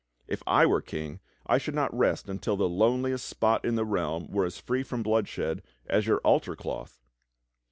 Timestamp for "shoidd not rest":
1.59-2.27